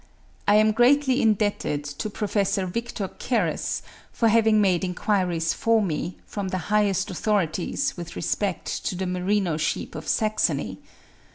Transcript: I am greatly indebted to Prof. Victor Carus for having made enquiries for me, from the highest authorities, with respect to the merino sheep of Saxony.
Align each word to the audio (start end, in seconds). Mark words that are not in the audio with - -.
I 0.47 0.55
am 0.55 0.71
greatly 0.71 1.21
indebted 1.21 1.83
to 1.83 2.09
Prof. 2.09 2.33
Victor 2.33 3.07
Carus 3.07 3.83
for 4.11 4.29
having 4.29 4.59
made 4.59 4.83
enquiries 4.83 5.53
for 5.53 5.79
me, 5.79 6.17
from 6.25 6.47
the 6.47 6.57
highest 6.73 7.11
authorities, 7.11 7.95
with 7.95 8.15
respect 8.15 8.83
to 8.85 8.95
the 8.95 9.05
merino 9.05 9.57
sheep 9.57 9.93
of 9.93 10.07
Saxony. 10.07 10.79